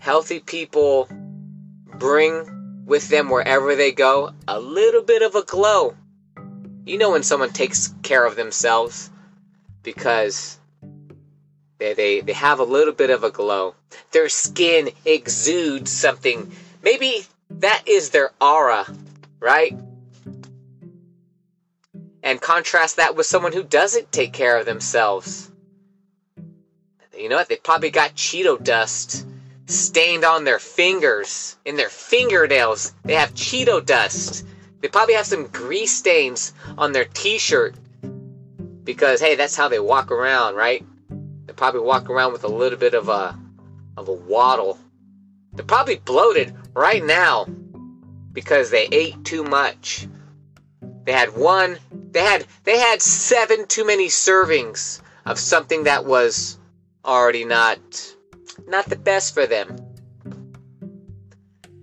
Healthy 0.00 0.40
people 0.40 1.10
bring 1.98 2.86
with 2.86 3.10
them 3.10 3.28
wherever 3.28 3.76
they 3.76 3.92
go 3.92 4.32
a 4.48 4.58
little 4.58 5.02
bit 5.02 5.20
of 5.20 5.34
a 5.34 5.42
glow. 5.42 5.94
You 6.88 6.96
know 6.96 7.10
when 7.10 7.22
someone 7.22 7.50
takes 7.50 7.92
care 8.02 8.24
of 8.24 8.34
themselves 8.34 9.10
because 9.82 10.58
they, 11.76 11.92
they, 11.92 12.20
they 12.22 12.32
have 12.32 12.60
a 12.60 12.64
little 12.64 12.94
bit 12.94 13.10
of 13.10 13.24
a 13.24 13.30
glow. 13.30 13.74
Their 14.12 14.30
skin 14.30 14.88
exudes 15.04 15.92
something. 15.92 16.50
Maybe 16.82 17.26
that 17.50 17.82
is 17.86 18.08
their 18.08 18.30
aura, 18.40 18.86
right? 19.38 19.76
And 22.22 22.40
contrast 22.40 22.96
that 22.96 23.14
with 23.14 23.26
someone 23.26 23.52
who 23.52 23.64
doesn't 23.64 24.10
take 24.10 24.32
care 24.32 24.56
of 24.56 24.64
themselves. 24.64 25.50
You 27.14 27.28
know 27.28 27.36
what? 27.36 27.50
They 27.50 27.56
probably 27.56 27.90
got 27.90 28.14
Cheeto 28.14 28.64
dust 28.64 29.26
stained 29.66 30.24
on 30.24 30.44
their 30.44 30.58
fingers, 30.58 31.56
in 31.66 31.76
their 31.76 31.90
fingernails. 31.90 32.94
They 33.04 33.16
have 33.16 33.34
Cheeto 33.34 33.84
dust. 33.84 34.46
They 34.80 34.88
probably 34.88 35.14
have 35.14 35.26
some 35.26 35.48
grease 35.48 35.96
stains 35.96 36.52
on 36.76 36.92
their 36.92 37.04
t-shirt 37.04 37.74
because 38.84 39.20
hey, 39.20 39.34
that's 39.34 39.56
how 39.56 39.68
they 39.68 39.80
walk 39.80 40.10
around, 40.10 40.54
right? 40.54 40.84
They 41.46 41.52
probably 41.52 41.80
walk 41.80 42.08
around 42.08 42.32
with 42.32 42.44
a 42.44 42.48
little 42.48 42.78
bit 42.78 42.94
of 42.94 43.08
a 43.08 43.38
of 43.96 44.08
a 44.08 44.12
waddle. 44.12 44.78
They're 45.52 45.64
probably 45.64 45.96
bloated 45.96 46.54
right 46.74 47.04
now 47.04 47.46
because 48.32 48.70
they 48.70 48.88
ate 48.92 49.24
too 49.24 49.42
much. 49.42 50.06
They 51.04 51.12
had 51.12 51.36
one, 51.36 51.78
they 52.12 52.20
had 52.20 52.46
they 52.64 52.78
had 52.78 53.02
seven 53.02 53.66
too 53.66 53.84
many 53.84 54.06
servings 54.06 55.00
of 55.26 55.38
something 55.38 55.84
that 55.84 56.04
was 56.04 56.58
already 57.04 57.44
not 57.44 57.78
not 58.66 58.86
the 58.86 58.96
best 58.96 59.34
for 59.34 59.46
them. 59.46 59.76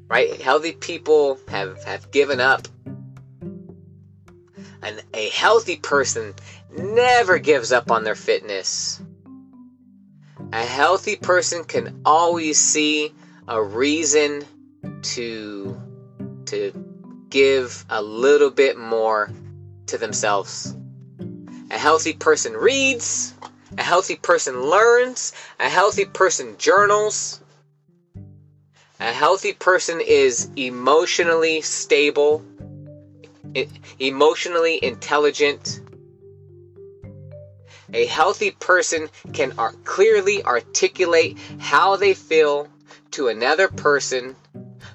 Right? 0.07 0.39
Healthy 0.39 0.73
people 0.73 1.39
have 1.49 1.83
have 1.83 2.11
given 2.11 2.39
up 2.39 2.67
and 4.85 5.01
a 5.15 5.29
healthy 5.29 5.77
person 5.77 6.35
never 6.77 7.39
gives 7.39 7.71
up 7.71 7.89
on 7.89 8.03
their 8.03 8.15
fitness. 8.15 9.01
A 10.53 10.63
healthy 10.63 11.15
person 11.15 11.63
can 11.63 12.01
always 12.05 12.59
see 12.59 13.11
a 13.47 13.61
reason 13.61 14.43
to 15.01 15.75
to 16.45 16.71
give 17.29 17.83
a 17.89 18.01
little 18.01 18.51
bit 18.51 18.77
more 18.77 19.31
to 19.87 19.97
themselves. 19.97 20.75
A 21.71 21.77
healthy 21.79 22.13
person 22.13 22.53
reads, 22.53 23.33
A 23.79 23.83
healthy 23.83 24.15
person 24.15 24.69
learns. 24.69 25.33
A 25.59 25.67
healthy 25.67 26.05
person 26.05 26.55
journals. 26.59 27.39
A 28.99 29.11
healthy 29.11 29.53
person 29.53 29.99
is 29.99 30.47
emotionally 30.55 31.61
stable, 31.61 32.45
emotionally 33.99 34.79
intelligent. 34.83 35.81
A 37.93 38.05
healthy 38.05 38.51
person 38.51 39.09
can 39.33 39.51
clearly 39.83 40.43
articulate 40.43 41.37
how 41.59 41.95
they 41.95 42.13
feel 42.13 42.67
to 43.11 43.27
another 43.27 43.67
person 43.67 44.35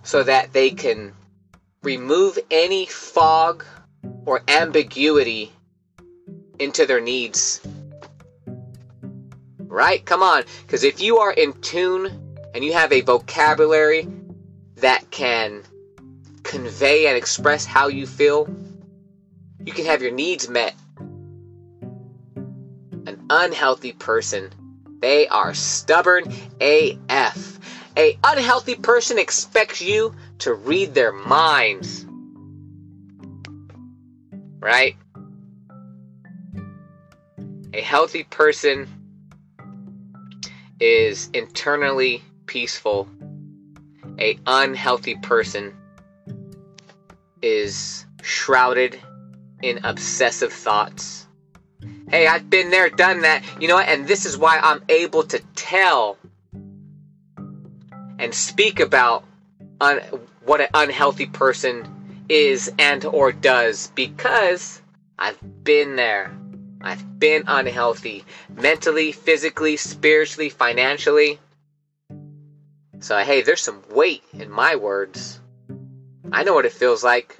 so 0.02 0.22
that 0.22 0.52
they 0.52 0.70
can 0.70 1.14
remove 1.82 2.38
any 2.50 2.86
fog 2.86 3.64
or 4.26 4.42
ambiguity 4.48 5.52
into 6.58 6.84
their 6.84 7.00
needs. 7.00 7.60
Right? 9.58 10.04
Come 10.04 10.22
on. 10.22 10.44
Because 10.62 10.84
if 10.84 11.00
you 11.00 11.18
are 11.18 11.32
in 11.32 11.54
tune 11.60 12.36
and 12.54 12.64
you 12.64 12.72
have 12.72 12.92
a 12.92 13.00
vocabulary 13.00 14.06
that 14.76 15.10
can 15.10 15.62
convey 16.50 17.06
and 17.06 17.16
express 17.16 17.64
how 17.64 17.86
you 17.86 18.08
feel, 18.08 18.48
you 19.64 19.72
can 19.72 19.84
have 19.84 20.02
your 20.02 20.10
needs 20.10 20.48
met. 20.48 20.74
An 23.06 23.24
unhealthy 23.30 23.92
person, 23.92 24.50
they 25.00 25.28
are 25.28 25.54
stubborn 25.54 26.24
AF. 26.60 27.60
A 27.96 28.18
unhealthy 28.24 28.74
person 28.74 29.16
expects 29.16 29.80
you 29.80 30.12
to 30.40 30.52
read 30.52 30.92
their 30.92 31.12
minds. 31.12 32.04
Right? 34.58 34.96
A 37.72 37.80
healthy 37.80 38.24
person 38.24 38.88
is 40.80 41.30
internally 41.32 42.24
peaceful. 42.46 43.08
A 44.18 44.36
unhealthy 44.46 45.14
person 45.14 45.76
is 47.42 48.06
shrouded 48.22 48.98
in 49.62 49.84
obsessive 49.84 50.52
thoughts. 50.52 51.26
Hey, 52.08 52.26
I've 52.26 52.50
been 52.50 52.70
there, 52.70 52.90
done 52.90 53.20
that. 53.20 53.42
You 53.60 53.68
know 53.68 53.76
what? 53.76 53.88
And 53.88 54.06
this 54.06 54.26
is 54.26 54.36
why 54.36 54.58
I'm 54.58 54.82
able 54.88 55.22
to 55.24 55.38
tell 55.54 56.18
and 58.18 58.34
speak 58.34 58.80
about 58.80 59.24
un- 59.80 60.02
what 60.44 60.60
an 60.60 60.68
unhealthy 60.74 61.26
person 61.26 62.24
is 62.28 62.70
and 62.78 63.04
or 63.04 63.32
does 63.32 63.92
because 63.94 64.82
I've 65.18 65.38
been 65.64 65.96
there. 65.96 66.36
I've 66.80 67.18
been 67.18 67.44
unhealthy 67.46 68.24
mentally, 68.48 69.12
physically, 69.12 69.76
spiritually, 69.76 70.48
financially. 70.48 71.38
So, 73.00 73.18
hey, 73.18 73.42
there's 73.42 73.62
some 73.62 73.82
weight 73.90 74.22
in 74.32 74.50
my 74.50 74.76
words. 74.76 75.39
I 76.32 76.42
know 76.44 76.54
what 76.54 76.66
it 76.66 76.72
feels 76.72 77.02
like. 77.02 77.36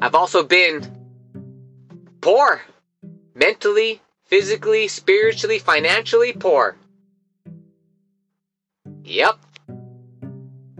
I've 0.00 0.14
also 0.14 0.42
been 0.42 0.84
poor. 2.20 2.62
Mentally, 3.34 4.00
physically, 4.24 4.88
spiritually, 4.88 5.58
financially 5.58 6.32
poor. 6.32 6.76
Yep. 9.04 9.38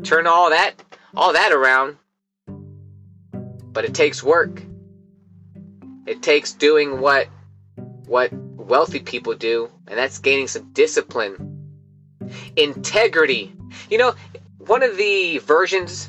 Turn 0.03 0.27
all 0.27 0.51
that 0.51 0.75
all 1.15 1.33
that 1.33 1.53
around. 1.53 1.97
But 3.73 3.85
it 3.85 3.95
takes 3.95 4.23
work. 4.23 4.63
It 6.07 6.23
takes 6.23 6.53
doing 6.53 7.01
what 7.01 7.29
what 8.07 8.33
wealthy 8.33 9.01
people 9.01 9.35
do, 9.35 9.71
and 9.87 9.99
that's 9.99 10.19
gaining 10.19 10.49
some 10.49 10.73
discipline. 10.73 11.57
Integrity. 12.57 13.55
You 13.89 13.99
know, 13.99 14.15
one 14.59 14.83
of 14.83 14.97
the 14.97 15.39
versions 15.39 16.09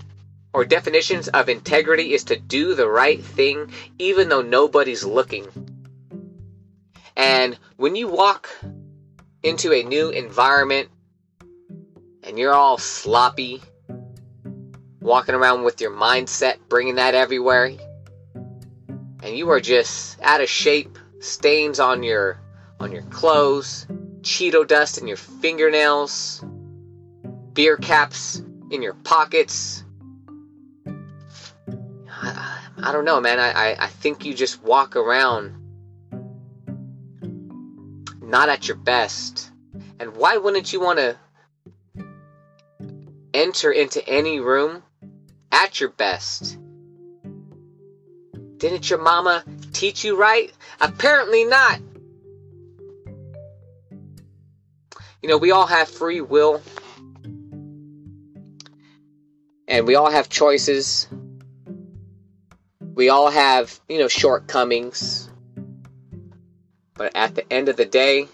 or 0.53 0.65
definitions 0.65 1.27
of 1.29 1.49
integrity 1.49 2.13
is 2.13 2.25
to 2.25 2.37
do 2.37 2.75
the 2.75 2.87
right 2.87 3.23
thing 3.23 3.71
even 3.99 4.29
though 4.29 4.41
nobody's 4.41 5.03
looking. 5.03 5.47
And 7.15 7.57
when 7.77 7.95
you 7.95 8.07
walk 8.07 8.49
into 9.43 9.73
a 9.73 9.83
new 9.83 10.09
environment 10.09 10.89
and 12.23 12.37
you're 12.37 12.53
all 12.53 12.77
sloppy, 12.77 13.61
walking 14.99 15.35
around 15.35 15.63
with 15.63 15.81
your 15.81 15.91
mindset, 15.91 16.57
bringing 16.69 16.95
that 16.95 17.15
everywhere, 17.15 17.71
and 19.23 19.37
you 19.37 19.49
are 19.49 19.59
just 19.59 20.19
out 20.21 20.41
of 20.41 20.49
shape, 20.49 20.97
stains 21.19 21.79
on 21.79 22.03
your 22.03 22.39
on 22.79 22.91
your 22.91 23.03
clothes, 23.03 23.85
Cheeto 24.21 24.67
dust 24.67 24.97
in 24.97 25.07
your 25.07 25.17
fingernails, 25.17 26.43
beer 27.53 27.77
caps 27.77 28.41
in 28.71 28.81
your 28.81 28.93
pockets. 28.93 29.80
I, 32.83 32.91
don't 32.91 33.05
know, 33.05 33.19
man. 33.21 33.39
I, 33.39 33.51
I, 33.51 33.85
I 33.85 33.87
think 33.87 34.25
you 34.25 34.33
just 34.33 34.61
walk 34.63 34.95
around 34.95 35.55
not 38.21 38.49
at 38.49 38.67
your 38.67 38.77
best. 38.77 39.51
And 39.99 40.15
why 40.15 40.37
wouldn't 40.37 40.73
you 40.73 40.79
want 40.79 40.99
to 40.99 41.17
enter 43.33 43.71
into 43.71 44.07
any 44.07 44.39
room 44.39 44.83
at 45.51 45.79
your 45.79 45.89
best? 45.89 46.57
Didn't 48.57 48.89
your 48.89 48.99
mama 48.99 49.43
teach 49.73 50.03
you 50.03 50.15
right? 50.15 50.51
Apparently 50.79 51.45
not. 51.45 51.79
You 55.21 55.29
know, 55.29 55.37
we 55.37 55.51
all 55.51 55.67
have 55.67 55.89
free 55.89 56.21
will. 56.21 56.61
And 59.67 59.87
we 59.87 59.95
all 59.95 60.09
have 60.09 60.29
choices. 60.29 61.07
We 62.93 63.09
all 63.09 63.29
have, 63.29 63.79
you 63.87 63.99
know, 63.99 64.07
shortcomings. 64.07 65.29
But 66.95 67.15
at 67.15 67.35
the 67.35 67.51
end 67.51 67.69
of 67.69 67.77
the 67.77 67.85
day, 67.85 68.27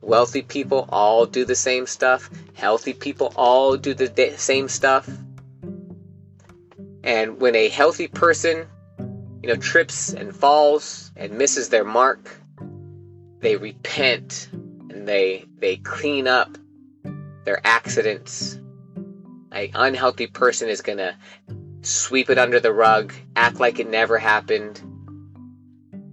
wealthy 0.00 0.42
people 0.42 0.88
all 0.90 1.24
do 1.24 1.44
the 1.44 1.54
same 1.54 1.86
stuff. 1.86 2.28
Healthy 2.54 2.94
people 2.94 3.32
all 3.36 3.76
do 3.76 3.94
the 3.94 4.34
same 4.36 4.68
stuff. 4.68 5.08
And 7.02 7.40
when 7.40 7.54
a 7.54 7.68
healthy 7.68 8.08
person, 8.08 8.66
you 9.42 9.48
know, 9.48 9.56
trips 9.56 10.12
and 10.12 10.34
falls 10.34 11.12
and 11.16 11.38
misses 11.38 11.68
their 11.68 11.84
mark, 11.84 12.40
they 13.40 13.56
repent 13.56 14.48
and 14.52 15.06
they 15.06 15.44
they 15.58 15.76
clean 15.76 16.26
up 16.26 16.56
their 17.44 17.60
accidents. 17.64 18.58
A 19.52 19.70
unhealthy 19.74 20.26
person 20.26 20.68
is 20.68 20.80
gonna 20.80 21.16
sweep 21.86 22.30
it 22.30 22.38
under 22.38 22.60
the 22.60 22.72
rug, 22.72 23.12
act 23.36 23.60
like 23.60 23.78
it 23.78 23.88
never 23.88 24.18
happened, 24.18 24.80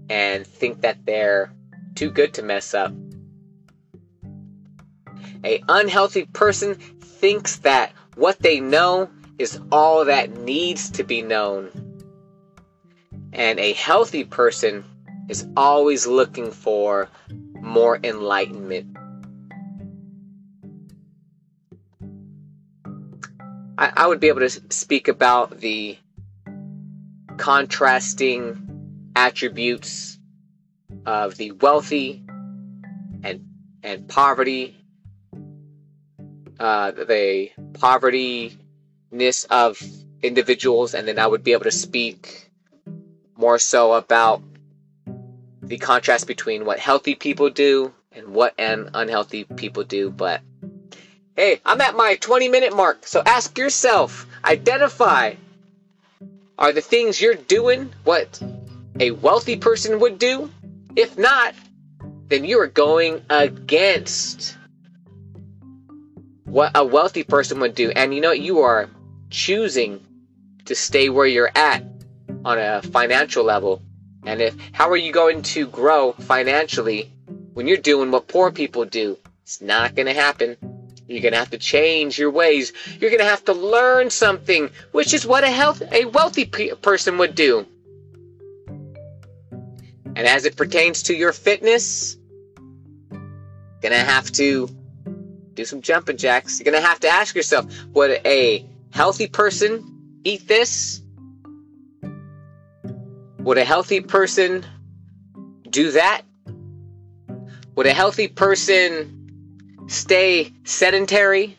and 0.10 0.45
think 0.45 0.81
that 0.81 1.05
they're 1.05 1.51
too 1.95 2.12
good 2.12 2.34
to 2.36 2.43
mess 2.43 2.73
up. 2.73 2.93
A 5.43 5.63
unhealthy 5.67 6.25
person 6.25 6.75
thinks 6.75 7.57
that 7.57 7.93
what 8.15 8.39
they 8.39 8.60
know 8.60 9.10
is 9.39 9.60
all 9.71 10.05
that 10.05 10.29
needs 10.29 10.89
to 10.91 11.03
be 11.03 11.21
known. 11.21 11.69
And 13.34 13.60
a 13.60 13.73
healthy 13.73 14.23
person 14.23 14.84
is 15.29 15.47
always 15.55 16.05
looking 16.05 16.51
for 16.51 17.10
more 17.62 17.99
enlightenment. 18.03 18.97
I, 23.82 23.91
I 23.98 24.08
would 24.08 24.20
be 24.20 24.28
able 24.28 24.41
to 24.41 24.50
speak 24.70 25.08
about 25.08 25.60
the 25.60 25.98
contrasting 27.38 29.12
attributes 29.15 30.20
of 31.08 31.36
the 31.38 31.52
wealthy 31.54 32.24
and 33.24 33.44
and 33.82 34.08
poverty 34.08 34.78
uh, 36.60 36.91
the 36.91 37.50
povertyness 37.72 39.48
of 39.50 39.82
individuals, 40.22 40.94
and 40.94 41.08
then 41.08 41.17
I 41.17 41.26
would 41.26 41.44
be 41.44 41.54
able 41.54 41.63
to 41.63 41.72
speak 41.72 42.52
more 43.36 43.58
so 43.58 43.94
about 43.94 44.44
the 45.63 45.80
contrast 45.80 46.28
between 46.28 46.65
what 46.65 46.78
healthy 46.78 47.15
people 47.15 47.50
do 47.50 47.91
and 48.12 48.28
what 48.28 48.54
an 48.60 48.91
unhealthy 48.94 49.46
people 49.46 49.84
do. 49.84 50.12
But 50.12 50.41
hey, 51.36 51.60
I'm 51.65 51.82
at 51.82 51.96
my 51.96 52.15
20 52.15 52.50
minute 52.50 52.76
mark, 52.76 53.08
so 53.08 53.22
ask 53.26 53.58
yourself, 53.58 54.28
identify 54.44 55.36
are 56.58 56.74
the 56.74 56.82
things 56.82 57.20
you're 57.20 57.34
doing 57.34 57.91
what 58.04 58.41
a 59.00 59.12
wealthy 59.12 59.58
person 59.58 60.00
would 60.00 60.20
do? 60.20 60.52
If 60.96 61.17
not, 61.17 61.56
then 62.28 62.46
you 62.46 62.60
are 62.60 62.67
going 62.67 63.22
against 63.30 64.58
what 66.44 66.72
a 66.76 66.86
wealthy 66.86 67.24
person 67.24 67.60
would 67.62 67.76
do. 67.76 67.91
And 67.91 68.13
you 68.13 68.22
know, 68.22 68.32
you 68.32 68.60
are 68.60 68.89
choosing 69.30 70.06
to 70.65 70.76
stay 70.76 71.10
where 71.10 71.26
you're 71.26 71.52
at 71.56 71.84
on 72.46 72.60
a 72.60 72.82
financial 72.82 73.44
level. 73.44 73.82
And 74.24 74.41
if 74.41 74.56
how 74.74 74.89
are 74.89 74.98
you 74.98 75.12
going 75.12 75.41
to 75.44 75.65
grow 75.65 76.12
financially 76.12 77.12
when 77.54 77.67
you're 77.67 77.78
doing 77.78 78.12
what 78.12 78.28
poor 78.28 78.52
people 78.52 78.86
do. 78.86 79.17
It's 79.44 79.62
not 79.62 79.96
going 79.96 80.06
to 80.06 80.13
happen. 80.13 80.58
You're 81.12 81.21
going 81.21 81.34
to 81.34 81.39
have 81.39 81.52
to 81.52 81.58
change 81.58 82.17
your 82.17 82.32
ways. 82.32 82.71
You're 83.00 83.10
going 83.10 83.19
to 83.19 83.26
have 83.26 83.43
to 83.45 83.54
learn 83.54 84.10
something, 84.10 84.69
which 84.91 85.13
is 85.13 85.26
what 85.26 85.43
a 85.43 85.50
health 85.50 85.82
a 85.91 86.06
wealthy 86.06 86.45
pe- 86.45 86.69
person 86.76 87.17
would 87.17 87.36
do. 87.36 87.65
And 90.15 90.28
as 90.28 90.45
it 90.45 90.56
pertains 90.56 91.04
to 91.04 91.15
your 91.15 91.34
fitness, 91.34 92.17
you're 93.12 93.19
going 93.82 93.93
to 93.93 93.97
have 93.97 94.32
to 94.34 94.69
do 95.54 95.65
some 95.65 95.82
jumping 95.82 96.17
jacks. 96.17 96.60
You're 96.60 96.71
going 96.71 96.82
to 96.82 96.88
have 96.88 97.00
to 97.02 97.10
ask 97.10 97.36
yourself, 97.36 97.65
would 97.93 98.21
a 98.26 98.65
healthy 98.91 99.28
person 99.28 100.19
eat 100.24 100.47
this? 100.47 101.02
Would 103.39 103.58
a 103.58 103.65
healthy 103.65 104.02
person 104.02 104.65
do 105.69 105.91
that? 105.91 106.21
Would 107.76 107.88
a 107.88 107.93
healthy 107.93 108.28
person 108.28 109.20
stay 109.91 110.54
sedentary 110.63 111.58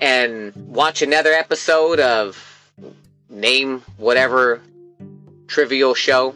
and 0.00 0.52
watch 0.66 1.00
another 1.00 1.30
episode 1.30 2.00
of 2.00 2.36
name 3.28 3.82
whatever 3.96 4.60
trivial 5.46 5.94
show? 5.94 6.34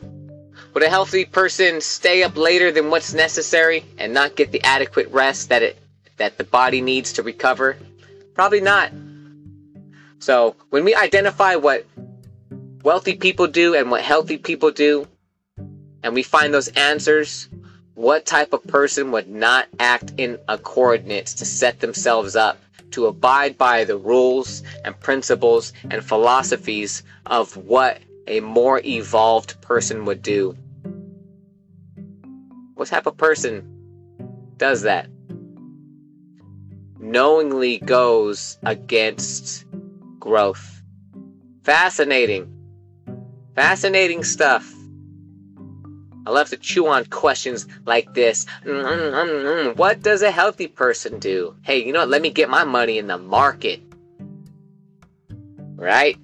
Would 0.73 0.85
a 0.85 0.89
healthy 0.89 1.25
person 1.25 1.81
stay 1.81 2.23
up 2.23 2.37
later 2.37 2.71
than 2.71 2.91
what's 2.91 3.13
necessary 3.13 3.85
and 3.99 4.15
not 4.15 4.37
get 4.37 4.53
the 4.53 4.63
adequate 4.63 5.09
rest 5.09 5.49
that 5.49 5.63
it 5.63 5.79
that 6.17 6.39
the 6.39 6.45
body 6.45 6.81
needs 6.81 7.15
to 7.15 7.23
recover? 7.23 7.77
Probably 8.35 8.61
not. 8.61 8.93
So, 10.21 10.55
when 10.71 10.85
we 10.85 10.95
identify 10.95 11.57
what 11.57 11.87
wealthy 12.83 13.15
people 13.15 13.49
do 13.49 13.75
and 13.75 13.91
what 13.91 14.03
healthy 14.03 14.39
people 14.39 14.71
do, 14.71 15.09
and 16.03 16.15
we 16.15 16.23
find 16.23 16.55
those 16.55 16.69
answers, 16.69 17.49
what 17.95 18.27
type 18.27 18.53
of 18.53 18.63
person 18.65 19.13
would 19.13 19.29
not 19.29 19.69
act 19.79 20.13
in 20.17 20.39
accordance 20.49 21.35
to 21.35 21.45
set 21.45 21.81
themselves 21.81 22.35
up 22.35 22.59
to 22.91 23.07
abide 23.07 23.57
by 23.57 23.85
the 23.85 23.97
rules 23.97 24.63
and 24.85 24.99
principles 25.01 25.73
and 25.91 26.05
philosophies 26.05 27.03
of 27.27 27.57
what 27.57 28.01
a 28.27 28.41
more 28.41 28.81
evolved 28.85 29.61
person 29.61 30.05
would 30.05 30.23
do? 30.23 30.57
What 32.75 32.89
type 32.89 33.07
of 33.07 33.17
person 33.17 33.63
does 34.57 34.83
that? 34.83 35.09
Knowingly 36.99 37.79
goes 37.79 38.59
against 38.63 39.65
growth. 40.19 40.83
Fascinating. 41.63 42.51
Fascinating 43.55 44.25
stuff. 44.25 44.73
I 46.27 46.31
love 46.31 46.49
to 46.51 46.57
chew 46.57 46.87
on 46.87 47.05
questions 47.07 47.67
like 47.85 48.15
this. 48.15 48.47
Mm, 48.65 48.83
mm, 48.85 49.13
mm, 49.13 49.77
what 49.77 50.03
does 50.03 50.23
a 50.23 50.31
healthy 50.31 50.69
person 50.69 51.19
do? 51.19 51.55
Hey, 51.63 51.85
you 51.85 51.93
know 51.93 52.01
what? 52.01 52.09
Let 52.09 52.23
me 52.23 52.31
get 52.31 52.49
my 52.49 52.65
money 52.65 52.99
in 52.99 53.07
the 53.07 53.19
market. 53.19 53.81
Right? 55.77 56.17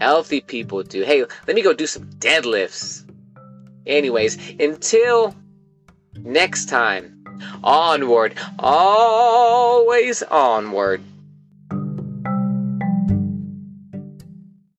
Healthy 0.00 0.42
people 0.42 0.82
do. 0.82 1.02
Hey, 1.02 1.24
let 1.46 1.56
me 1.56 1.62
go 1.62 1.72
do 1.72 1.86
some 1.86 2.04
deadlifts. 2.18 3.06
Anyways, 3.86 4.36
until 4.60 5.34
next 6.18 6.68
time, 6.68 7.24
onward, 7.64 8.34
always 8.58 10.22
onward. 10.22 11.02